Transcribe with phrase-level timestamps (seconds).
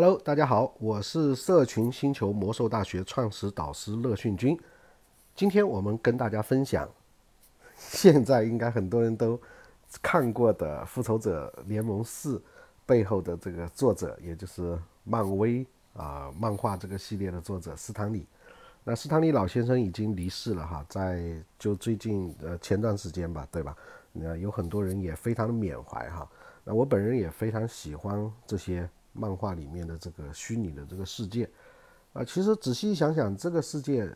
[0.00, 4.56] Hello，大家好，我是社群星球魔兽大学创始导师乐讯君。
[5.34, 6.88] 今天我们跟大家分享，
[7.76, 9.36] 现在应该很多人都
[10.00, 12.38] 看过的《复仇者联盟四》
[12.86, 15.66] 背后的这个作者，也就是漫威
[15.96, 18.24] 啊漫画这个系列的作者斯坦李。
[18.84, 23.76] 那斯坦李老先生已经离世了哈，在就最近呃前段时间吧，对吧？
[24.12, 26.30] 那有很多人也非常的缅怀哈。
[26.62, 28.88] 那我本人也非常喜欢这些
[29.18, 31.50] 漫画里面的这个虚拟的这个世界
[32.12, 32.24] 啊。
[32.24, 34.14] 其实仔细想想，这个世界。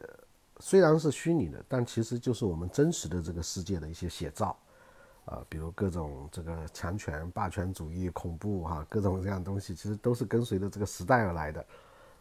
[0.61, 4.57] 虽然是虚拟的，但其实就是我们真实的这个世界的一些写照，
[5.25, 11.67] 啊，比如各种这个强权、霸权主义、恐怖哈，各种这样东西，其实都是跟随着这个时代而来的。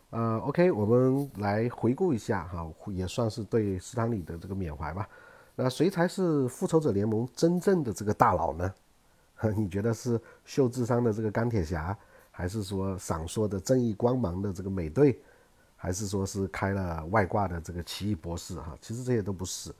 [0.10, 5.08] 呃，OK，我们来回顾一下哈，也算是对斯坦李的这个缅怀吧。
[5.56, 8.74] 那谁才是复仇者联盟真正的这个大佬呢？
[9.56, 11.96] 你觉得是秀智商的这个钢铁侠，
[12.32, 15.22] 还是说闪烁的正义光芒的这个美队？
[15.76, 19.74] 还是说是开了外挂的这个奇异博士哈，其实这些都不是。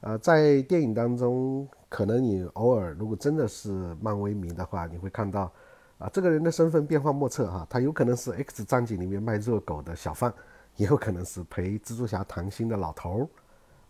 [0.00, 5.52] 呃，在电影当中，可能你偶尔如果真的是漫威迷的话，你会看到
[5.98, 10.32] 啊，这个人的身份变幻莫测哈，他有可能是 X 战警里面卖热狗的小贩，
[10.76, 13.28] 也有可能是陪蜘蛛侠谈心的老头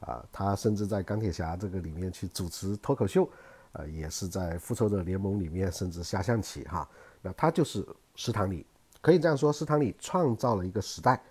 [0.00, 3.28] 儿啊，他甚至在钢铁侠这个里面去主持脱口秀，
[3.72, 6.88] 呃，也是在复仇者联盟里面甚至下象棋哈。
[7.22, 8.64] 那他就是斯坦李，
[9.00, 11.22] 可以这样说，斯坦李创造了一个时代。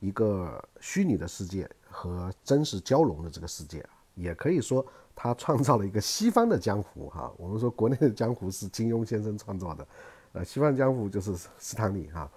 [0.00, 3.82] 一个虚拟的世界和真实交融的这个世界，
[4.14, 4.84] 也可以说
[5.16, 7.32] 他创造了一个西方的江湖哈。
[7.38, 9.88] 我们说国内的江湖是金庸先生创造的，
[10.32, 12.30] 呃，西方江湖就是斯坦李哈。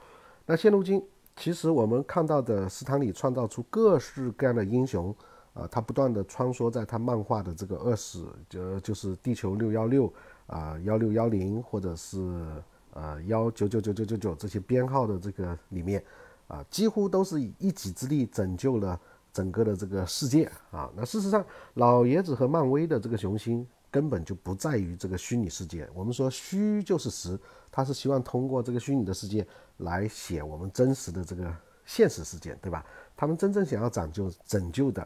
[0.46, 1.06] 那现如今，
[1.36, 5.14] 其实我们看到的斯坦李创造出各式各样的英雄，
[5.54, 10.14] 啊，他不断的穿梭在他漫画的这个二十，就就是地球六幺六
[10.46, 12.64] 啊幺六幺零或者是
[12.98, 16.04] 呃幺九九九九九九这些编号的这个里面。
[16.48, 18.98] 啊，几乎都是以一己之力拯救了
[19.34, 20.90] 整个的这个世界啊。
[20.96, 25.90] 那事实上，老爷子和漫威的这个雄心根本就不在于这个虚拟世界。
[25.94, 27.38] 我们说虚就是实，
[27.70, 29.46] 他是希望通过这个虚拟的世界
[29.80, 32.86] 来写我们真实的这个现实世界，对吧？
[33.18, 35.06] 他们真正想要拯救、拯救的、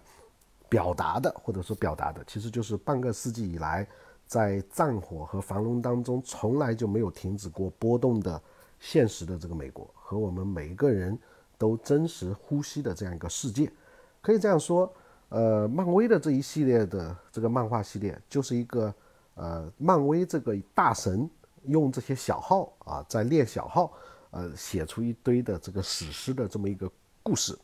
[0.70, 3.88] 表达的，或者说表达的，其实就是半个世纪以来
[4.32, 8.42] 在战火和繁荣当中从来就没有停止过波动的
[8.80, 11.18] 现实的这个美国和我们每一个人。
[11.58, 13.72] 都真实呼吸的这样一个世界，
[14.20, 14.92] 可以这样说，
[15.30, 18.92] 呃，漫威的这一系列的这个漫画系列，就是一个
[19.36, 21.30] 呃，漫威这个大神
[21.66, 23.94] 用这些小号啊，在练小号，
[24.32, 26.92] 呃，写出一堆的这个史诗的这么一个
[27.22, 27.56] 故事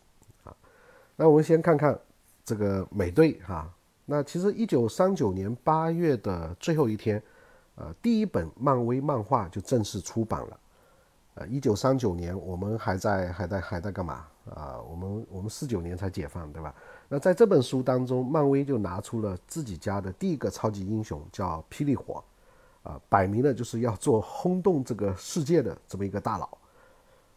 [0.44, 0.56] 啊。
[1.16, 2.00] 那我们先看看
[2.46, 3.68] 这个美队哈，
[4.10, 7.22] 那其实一九三九年八月的最后一天，
[7.76, 10.60] 呃，第一本漫威漫画就正式出版了。
[11.34, 14.82] 呃，一九三九年，我们还在还在还在干嘛啊？
[14.90, 16.74] 我们我们四九年才解放，对吧？
[17.10, 22.24] 那在这本书当中，漫威就拿出了自己家的第一个超级英雄，叫霹雳火，
[22.84, 26.50] 啊，摆明了就是要做轰动这个世界的这么一个大佬。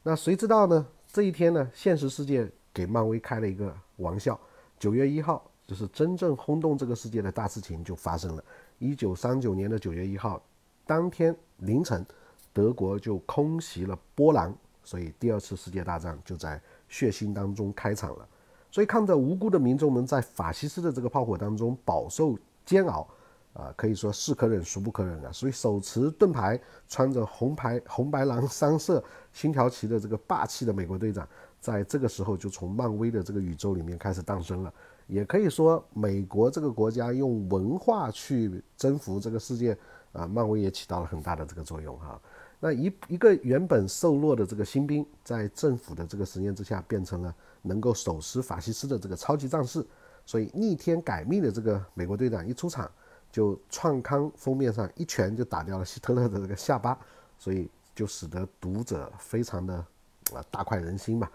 [0.04, 0.86] 那谁知道呢？
[1.12, 4.38] 这一天呢，现实世界给漫威开了一个玩笑。
[4.78, 8.42] 九月一号，就是真正轰动这个世界的大事情就发生了。
[8.80, 10.42] 一九三九年的九月一号，
[10.84, 12.04] 当天凌晨。
[12.52, 18.28] 德国就空袭了波兰，所以第二次世界大战就在血腥当中开场了。
[18.72, 23.06] 所以看着无辜的民众们在法西斯的这个炮火当中饱受煎熬，
[23.52, 25.30] 啊，可以说是可忍孰不可忍啊。
[25.30, 29.02] 所以手持盾牌、穿着红牌红白蓝三色
[29.32, 31.28] 星条旗的这个霸气的美国队长，
[31.60, 34.74] 在这个时候就从漫威的这个宇宙里面开始诞生了。
[35.10, 39.76] 也可以说，美国这个国家用文化去征服这个世界，
[40.12, 42.20] 啊，漫威也起到了很大的这个作用哈。
[42.60, 49.84] 那一一个原本瘦弱的这个新兵，在政府的这个实验之下，变成了能够手持法西斯的这个超级战士，
[50.24, 52.88] 所以逆天改命的这个美国队长一出场，
[53.32, 56.96] 就创刊封面上一拳就打掉了希特勒的这个下巴，
[57.38, 59.74] 所以就使得读者非常的
[60.34, 61.28] 啊大快人心嘛。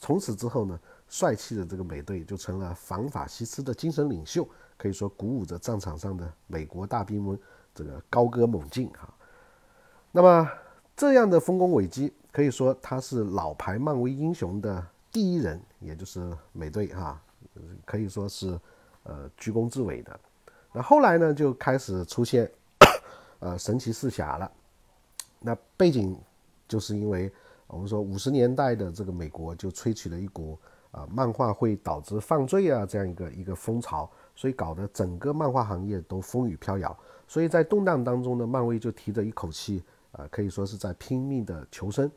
[0.00, 7.38] 从此之后呢，帅气的这个美队就成了反法西斯的精神领袖，可以说鼓舞着战场上的美国大兵们
[7.74, 9.12] 这个高歌猛进哈。
[10.10, 10.50] 那么
[10.96, 17.20] 这样的丰功伟绩，可以说他是老牌漫威英雄的第一人，也就是美队哈，
[17.84, 18.58] 可以说是
[19.04, 20.18] 呃居功至伟的。
[20.72, 22.50] 那后来呢，就开始出现
[23.40, 24.50] 呃神奇四侠了。
[25.38, 26.18] 那背景
[26.66, 27.30] 就是因为
[27.66, 30.58] 我们说五十年代的这个美国就吹起了一股
[30.96, 36.98] 啊漫画会导致犯罪啊这样一个一个风潮，所以搞得整个漫画行业都风雨飘摇。
[37.28, 39.84] 所以在动荡当中呢，漫威就提着一口气。
[40.12, 42.10] 啊，可以说是在拼命的求生。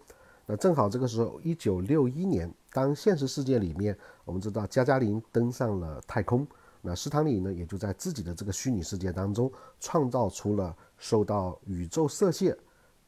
[0.46, 6.48] 那正好这个时候，一九六一年，当现实世界里面我们知道加加林登上了太空，
[6.82, 9.52] 那斯坦李呢也就在自己的这个虚拟世界当中
[9.82, 12.58] 创造出了受到宇宙射线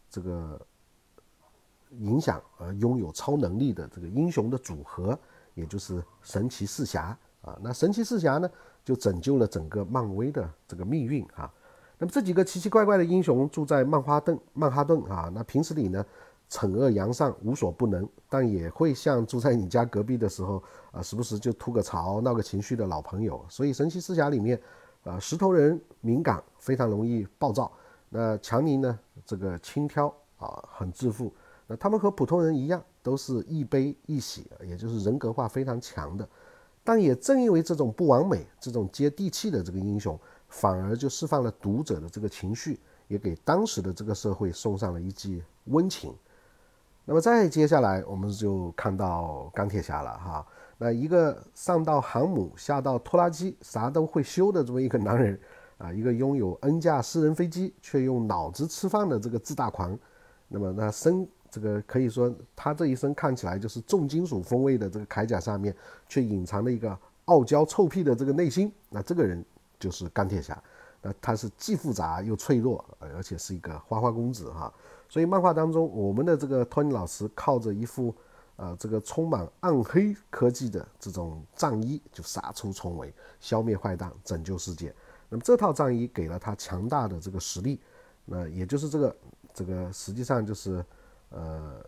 [0.10, 0.60] 这个
[1.92, 5.18] 影响而拥有超能力的这个英雄的组合，
[5.62, 7.58] 也就是神奇四侠啊。
[7.62, 8.50] 那神奇四侠呢
[8.84, 11.50] 就拯救了整个漫威的这个命运啊。
[11.98, 16.04] 那么这几个奇奇怪怪的英雄住在曼哈顿，曼哈顿啊，那平时里呢？
[16.50, 20.62] 惩恶扬善，无所不能，但也会像住在你家隔壁的时候
[20.92, 23.42] 啊，时不时就吐个槽、闹个情绪的老朋友。
[23.48, 24.62] 所以神奇四侠里面，
[25.06, 27.72] 啊，石头人敏感，非常容易暴躁；
[28.10, 31.34] 那强尼呢，这个轻佻啊，很自负。
[31.78, 36.28] 他们和普通人一样，都是一悲一喜，也就是人格化非常强的。
[36.84, 46.16] 但也正因为这种不完美、这种接地气的这个英雄，反而就释放了读者的这个情绪，也给当时的这个社会送上了一剂温情。
[47.06, 50.46] 那么再接下来，我们就看到钢铁侠了哈。
[50.78, 55.40] 那一个上到航母，下到拖拉机，啥都会修的这么一个男人
[55.78, 59.98] 啊，一个拥有 N 架私人飞机却用脑子吃饭的这个自大狂。
[60.48, 65.76] 那么那身这个可以说，他这一身看起来就是重金属风味的这个铠甲上面，
[66.08, 68.72] 却隐藏了一个傲娇臭屁的这个内心。
[68.90, 69.46] 那这个人
[69.78, 70.58] 就是钢铁侠。
[71.04, 74.72] 那他是既复杂又脆弱，而且是一个花花公子哈。
[75.10, 78.16] 所以漫画当中，我们的这个托尼老师靠着一副，
[78.56, 84.94] 呃，这个充满暗黑科技的这种战衣，就杀出重围，消灭坏蛋，拯救世界。
[85.28, 87.82] 那么这套战衣给了他强大的这个实力，
[88.24, 89.16] 那也就是这个
[89.54, 90.86] 这个实际上就是，
[91.32, 91.84] 呃，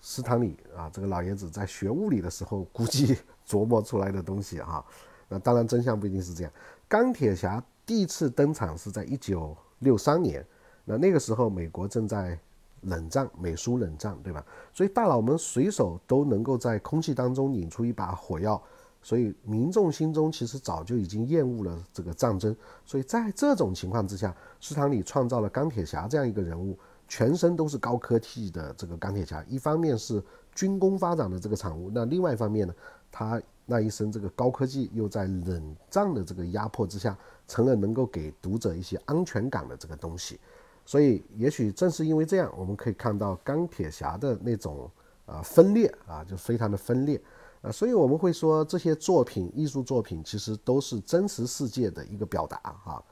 [0.00, 4.84] 斯坦李啊，这个老爷子在学物理的时候估计 琢磨出来的东西哈。
[5.28, 6.52] 那当然真相不一定是这样。
[6.88, 10.46] 钢铁侠第一次登场是在一九六三年。
[10.84, 12.36] 那那个时候，美国正在
[12.80, 14.44] 冷战，美苏冷战，对吧？
[14.72, 18.60] 所以大佬们随手都能够在空气当中引出一把火药，
[19.02, 22.56] 所以民众心中其实早就已经厌恶了这个战争。
[22.84, 26.76] 所以在这种情况之下，斯坦李创造了钢铁侠这样一个人物，
[27.10, 29.44] 全身都是高科技的这个钢铁侠。
[29.48, 30.22] 一方面是
[30.54, 32.72] 军工发展的这个产物，那另外一方面呢，
[33.10, 37.18] 他那一身这个高科技又在冷战的这个压迫之下，
[37.48, 40.38] 成了能够给读者一些安全感的这个东西。
[40.86, 44.88] 所以，也许正是因为这样，我们可以看到钢铁侠的那种
[45.26, 47.20] 啊分裂啊，就非常的分裂
[47.60, 47.72] 啊。
[47.72, 53.02] 所以我们会说，这些作品、艺术作品其实都是真实世界的一个表达哈。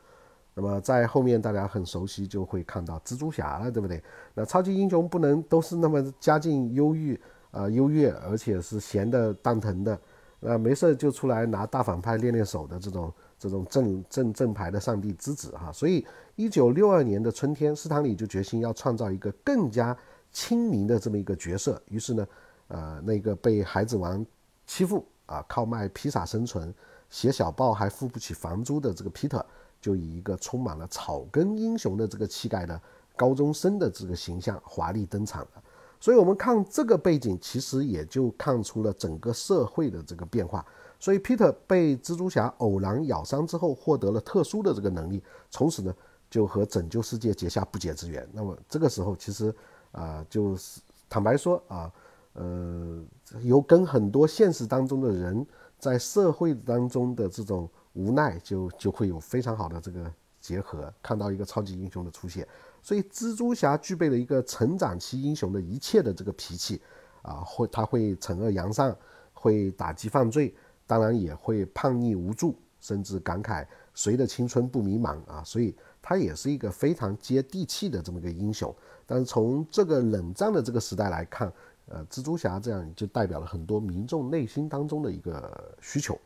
[0.59, 4.03] 那么在后面大家很熟悉，就会看到蜘蛛侠了，对不对？
[4.35, 7.21] 那超级英雄不能都是那么家境优越
[7.53, 9.97] 啊，优越，而且是闲的蛋疼的，
[10.41, 13.13] 那没事就出来拿大反派练练手的这种。
[13.41, 19.97] 这种正正正牌的上帝之子哈，所以一九六二年的春天，斯坦李就决心要创造一个更加
[20.33, 21.81] 亲民的这么一个角色。
[21.87, 22.27] 于是呢，
[22.67, 24.27] 呃，那个被孩子王
[24.67, 26.75] 欺负啊，靠卖披萨生存，
[27.11, 29.47] 写小报还付不起房租的这个皮特，
[29.81, 32.81] 就以一个充满了草根英雄的这个气概的
[33.17, 35.63] 高中生的这个形象华丽登场了。
[36.01, 40.65] 所以我们看这个背景，其实也就看出了整个社会的这个变化。
[41.01, 45.95] 所以，Peter 被蜘蛛侠偶然咬伤之后，获得了特殊的这个能力，从此呢，
[46.31, 48.29] 就和拯救世界结下不解之缘。
[48.33, 49.55] 那么，这个时候其实
[49.93, 51.93] 啊，就是坦白说啊，
[52.35, 53.01] 呃，
[53.43, 55.47] 有跟很多现实当中的人
[55.79, 60.09] 在社会当中的这种无奈，就就会有非常好的这个
[60.41, 62.47] 结合，看到一个超级英雄的出现。
[62.81, 66.81] 所以，蜘蛛侠具备了一个成长期英雄的一切的这个脾气
[67.23, 68.97] 啊，会他会惩恶扬善，
[69.33, 70.55] 会打击犯罪。
[70.87, 75.43] 当然也会叛逆无助，甚至感慨谁的青春不迷茫啊！
[75.45, 78.75] 所以他也是一个非常接地气的这么一个英雄。
[79.05, 81.53] 但是从这个冷战的这个时代来看，
[81.89, 86.19] 呃，蜘蛛侠这样就代表了很多民众内心当中的一个需求。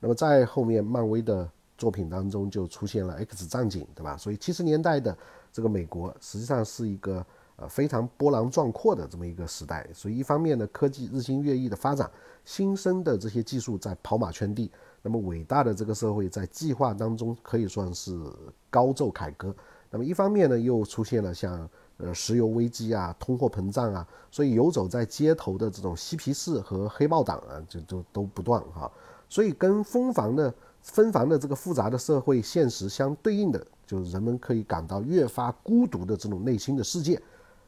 [0.00, 4.16] 那么在后面漫威的作品当中就出现了 X 战警，对吧？
[4.16, 5.16] 所以七十年代的
[5.52, 7.24] 这个美国实际上是一个。
[7.60, 12.08] 呃，非常波澜壮阔的这么一个时代，所以一方面呢，科技日新月异的发展，
[12.44, 14.70] 新生的这些技术在跑马圈地，
[15.02, 18.16] 那么伟大的这个社会在计划当中可以算是
[18.70, 19.52] 高奏凯歌。
[19.90, 28.88] 那么一方面呢，又出现了像呃石油危机啊、通货膨胀啊，所以游走在街头的这种嬉皮士和黑豹党啊，就就都不断哈。
[29.28, 37.20] 所以跟疯狂的纷繁的这个复杂的社会现实相对应的，就是人们可以感到越发孤独的这种内心的世界。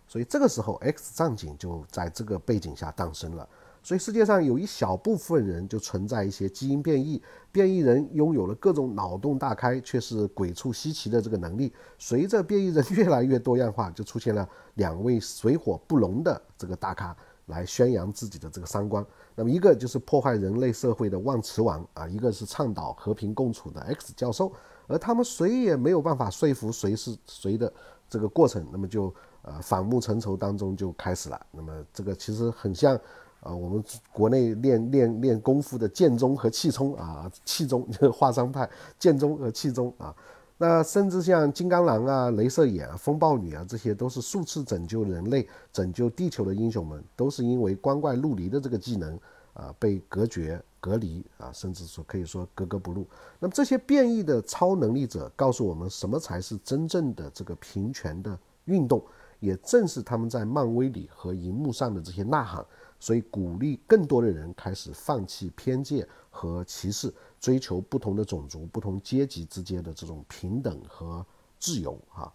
[0.08, 3.48] 所以这个时候，X 战警就在这个背景下诞生了。
[3.82, 11.72] 所以世界上有一小部分人就存在一些基因变异，变异人拥有了各种脑洞大开却是鬼畜稀奇的这个能力。
[11.98, 17.16] 随着变异人越来越多样化，就出现了两位水火不容的这个大咖
[17.50, 19.04] 来宣扬自己的这个三观。
[19.34, 24.50] 那么一个就是破坏人类社会的万磁王啊，一个是倡导和平共处的 X 教授，
[24.86, 27.70] 而他们谁也没有办法说服谁是谁的
[28.08, 31.38] 这个过程，那么就呃反目成仇当中就开始了。
[31.50, 32.98] 那么这个其实很像。
[33.42, 40.14] 啊，我们国内练练练功夫的剑宗和气宗啊，气宗就是华山派，剑宗和气宗啊，
[40.62, 49.18] 那甚至像金刚狼啊、镭射眼啊、风暴女啊，这些都是数次拯救人类、拯救地球的英雄们，都是因为光怪陆离的这个技能
[49.54, 53.06] 啊被隔绝、隔离啊，甚至说可以说格格不入。
[53.38, 59.04] 那么这些变异的超能力者告诉我们，什么才是真正的这个平权的运动？
[59.38, 62.64] 也正是他们在漫威里和荧幕上的这些呐喊。
[63.02, 71.24] 所以，鼓励更多的人开始放弃偏见和歧视，追求不同的种族、不同阶级之间的这种平等和
[71.58, 71.98] 自由。
[72.10, 72.30] 哈，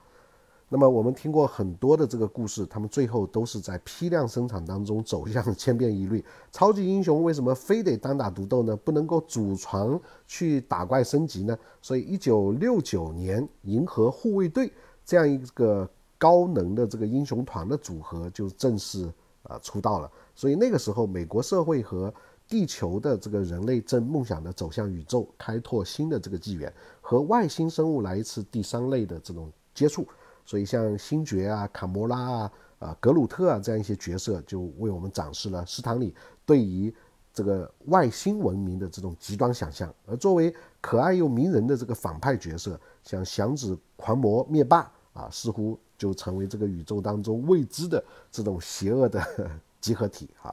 [0.67, 6.25] 那么我们听过很多的这个故事，他们最后都是在批量生产当中走向千篇一律。
[6.51, 8.75] 超级英雄为什么非得单打独斗呢？
[8.75, 11.55] 不能够组团去打怪升级呢？
[11.79, 14.73] 所以，一九六九年，银河护卫队
[15.05, 19.11] 这样一个高能的这个英雄团的组合就正式
[19.43, 20.11] 啊出道了。
[20.33, 22.13] 所以那个时候，美国社会和
[22.47, 30.07] 地球的这个人类正梦想着走向宇宙，开拓新的这个纪元，和外星生物来一次第三类的这种接触。
[30.45, 36.13] 所以像星爵啊、卡魔拉啊、啊格鲁特啊这样一些角色，就为我们展示了斯坦李
[36.45, 36.93] 对于
[37.33, 39.91] 这个外星文明的这种极端想象。
[40.05, 49.23] 而作为可爱又迷人的这个反派角色，像响指狂魔灭霸啊，似乎就成为这个宇宙当中未知的这种邪恶的。
[49.81, 50.51] 集合体哈，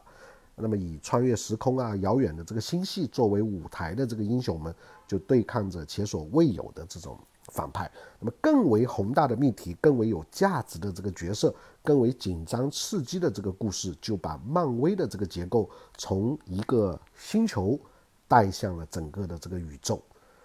[0.57, 4.75] 那么以穿越时空啊、遥远的这个星系作为舞台的这个英雄们，
[5.09, 7.91] 就对抗着前所未有的这种反派。
[8.21, 17.81] 那么更为宏大的命题、更为有价值的这个角色、更为紧张刺激的这个故事，就把漫威的这个结构从一个星球
[18.29, 20.03] 带向了整个的这个宇宙。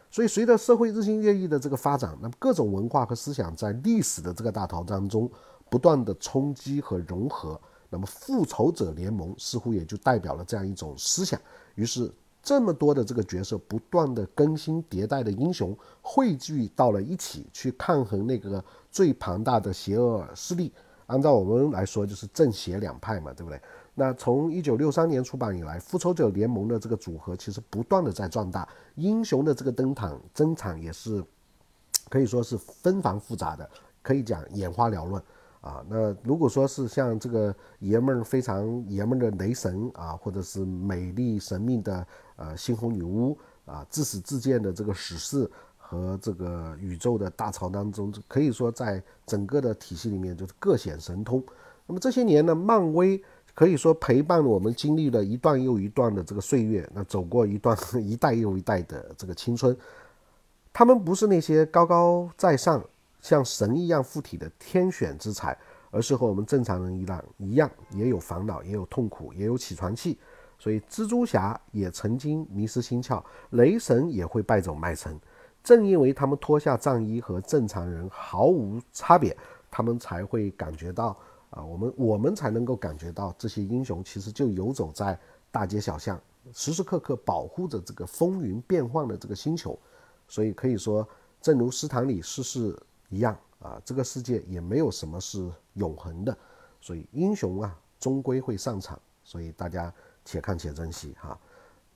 [0.10, 5.30] 所以，随着社会日新月异的这个发展，那么各种文化和思想在历史的这个大潮当中
[5.70, 7.60] 不断的冲击和融合。
[7.90, 11.40] 那么，复仇者联盟似乎也就代表了这样一种思想。
[11.76, 12.12] 于是，
[12.42, 20.72] 这么多的这个角色不断的更新迭代的英雄汇聚到了一起，去抗衡那个最庞大的邪恶势力。
[21.06, 23.62] 按照我们来说，就是正邪两派嘛，对不对？
[24.00, 31.24] 那从一九六三年出版以来，复仇者联盟的这个组合其实不断的在壮大，英雄的这个登场登场也是
[32.08, 33.68] 可以说是纷繁复杂的，
[34.04, 35.24] 可以讲眼花缭乱。
[35.62, 43.36] 啊，那如果说是像这个爷们儿非常爷们儿的雷神啊，或者是美丽神秘的呃猩红女巫
[43.66, 51.44] 啊，自始至见的这个史诗和这个宇宙的大潮当中，可以说在整个的体系里面就是各显神通。
[51.88, 53.22] 那么这些年呢，漫威
[53.58, 59.76] 可以说陪伴了我们经历了一段又一段的这个岁月，那走过一段 一代又一代的这个青春。
[60.72, 62.84] 他们不是那些高高在上。
[63.20, 65.58] 像神一样附体的天选之才，
[65.90, 70.20] 而是和我们正常人一样，一样也有烦恼，也有痛苦，也有起床气。
[70.60, 75.20] 所以蜘蛛侠也曾经迷失心窍，雷神也会败走麦城。
[75.64, 79.36] 正因为他们脱下战衣和正常人毫无差别，
[79.72, 81.18] 他们才会感觉到
[81.58, 85.20] 啊，我们我们才能够感觉到这些英雄其实就游走在
[85.52, 86.22] 大街小巷，
[86.54, 89.78] 时时刻刻保护着这个风云变幻的这个星球。
[90.28, 91.08] 所以可以说，
[91.42, 92.78] 正如斯坦李逝世。
[93.10, 96.38] 一样啊，这个世界也没有什么是永恒的，
[96.82, 99.94] 所以英雄啊终归会上场，所以大家
[100.26, 101.40] 且看且珍惜哈。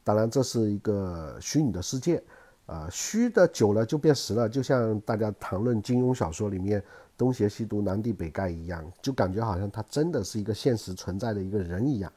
[0.06, 2.24] 当然这是一个虚拟的世界
[2.72, 6.82] 啊，虚的久了就变实了，就像大家谈论金庸小说里面
[7.18, 12.10] 东邪西毒南帝北丐一样，就感觉好像他真的是一个现实存在的一个人一样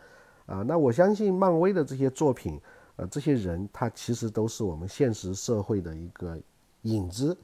[0.47, 0.63] 啊。
[0.63, 2.61] 那我相信漫威的这些作品，
[2.95, 6.39] 呃，这些人他其实都是我们现实社会的一个
[6.83, 7.37] 影子。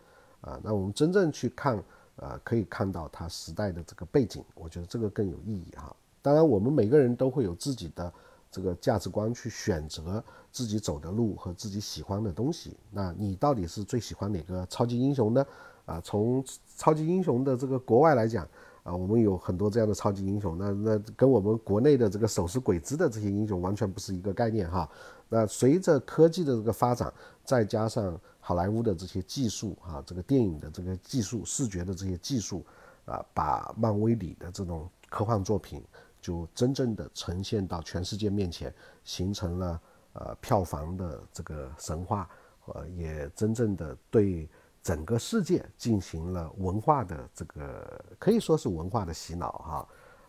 [0.42, 1.82] 啊，那我们真正去看，
[2.16, 5.94] 呃，可以看到他时代的这个背景，我觉得这个更有意义哈。
[6.22, 8.10] 当然，我们每个人都会有自己的
[8.50, 12.76] 这个价值观去选择自己走的路和自己喜欢的东西。
[12.90, 15.46] 那你到底是最喜欢哪个超级英雄呢？
[15.86, 16.44] 啊，从
[16.76, 18.46] 超级英雄的这个国外来讲，
[18.84, 24.88] 啊，我们有很多这样的超级英雄，那那跟我们国内的这个手持鬼子的这些英雄完全不是一个概念哈。
[25.28, 27.12] 那随着科技的这个发展，
[27.44, 32.64] 再加上好莱坞的这些技术啊，这个电影的这个技术、视觉的这些技术
[33.04, 35.82] 啊，把漫威里的这种科幻作品
[36.20, 38.72] 就真正的呈现到全世界面前，
[39.04, 39.80] 形成了
[40.12, 42.28] 呃票房的这个神话，
[42.66, 44.48] 呃，也真正的对
[44.82, 49.88] 整个世界进行了文化的这个可以说是文化的洗脑哈，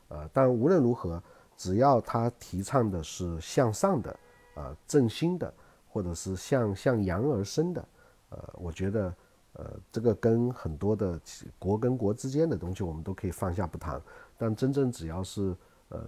[0.10, 1.22] 呃，但无论如何，
[1.56, 4.20] 只要他提倡的是向上的，
[4.56, 5.54] 呃，振兴的，
[5.90, 7.88] 或者是向向阳而生的，
[8.30, 9.14] 呃，我觉得。
[9.56, 11.20] 呃，这个跟很多的
[11.60, 14.02] 国跟国之间的东西，我们都可以放下不谈。
[14.38, 15.54] 但真正只要是
[15.92, 16.04] 呃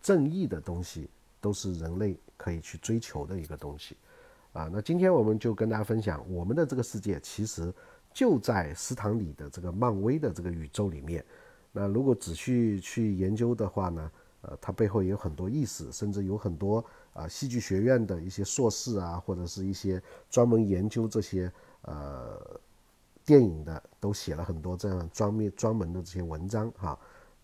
[0.00, 1.08] 正义的东西，
[1.40, 3.96] 都是人类可以去追求的一个东西。
[4.52, 7.72] 啊，那今天我们就跟大家分享，我们的这个世界其实
[8.12, 11.24] 就在斯坦李的这个漫威的这个宇宙里面。
[11.72, 21.52] 那如果仔细去研究的话呢，呃，它背后也有很多意思，甚至有很多啊戏剧学院的一些硕士啊，或者是一些专门研究这些
[21.82, 22.60] 呃。
[23.26, 26.96] 电影的都写了很多这样专门专门的这些文章哈，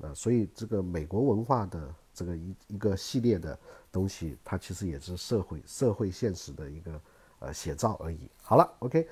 [0.03, 3.59] 呃，所以这个美国文化的这个一一个系列的
[3.91, 7.01] 东西，它其实也是社会社会现实的一个
[7.39, 8.29] 呃写照而已。
[8.43, 9.09] 好了，OK，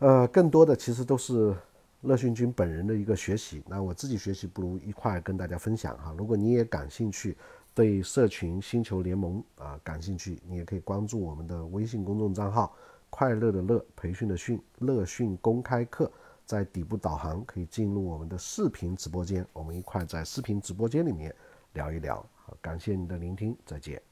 [0.00, 1.56] 呃，更多的其实都是
[2.02, 3.62] 乐讯君本人的一个学习。
[3.66, 6.14] 那我自己学习不如一块跟大家分享哈。
[6.18, 7.36] 如果你也感兴趣，
[7.72, 12.76] 对社群星球联盟啊感兴趣，你也可以关注我们的微信公众账号。
[13.10, 16.12] 快乐的乐，培训的训，乐讯公开课
[16.48, 21.32] 在底部导航，可以进入我们的视频直播间，我们一块在视频直播间里面
[21.74, 22.24] 聊一聊。
[22.34, 24.07] 好，感谢你的聆听，再见。